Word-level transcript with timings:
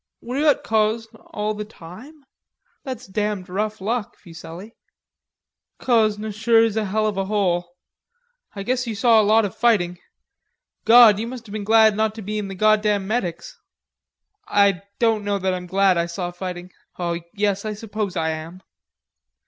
"Were 0.19 0.39
you 0.39 0.47
at 0.47 0.63
Cosne 0.63 1.05
all 1.27 1.53
the 1.53 1.63
time? 1.63 2.25
That's 2.83 3.05
damned 3.05 3.47
rough 3.47 3.79
luck, 3.79 4.17
Fuselli." 4.17 4.73
"Cosne 5.77 6.31
sure 6.31 6.63
is 6.63 6.75
a 6.75 6.85
hell 6.85 7.05
of 7.05 7.17
a 7.17 7.25
hole.... 7.25 7.75
I 8.55 8.63
guess 8.63 8.87
you 8.87 8.95
saw 8.95 9.21
a 9.21 9.21
lot 9.21 9.45
of 9.45 9.53
fighting. 9.55 9.99
God! 10.85 11.19
you 11.19 11.27
must 11.27 11.45
have 11.45 11.53
been 11.53 11.63
glad 11.63 11.95
not 11.95 12.15
to 12.15 12.23
be 12.23 12.39
in 12.39 12.47
the 12.47 12.55
goddam 12.55 13.05
medics." 13.05 13.59
"I 14.47 14.81
don't 14.97 15.23
know 15.23 15.37
that 15.37 15.53
I'm 15.53 15.67
glad 15.67 15.99
I 15.99 16.07
saw 16.07 16.31
fighting.... 16.31 16.71
Oh, 16.97 17.19
yes, 17.35 17.63
I 17.63 17.73
suppose 17.75 18.17
I 18.17 18.29
am." 18.31 18.63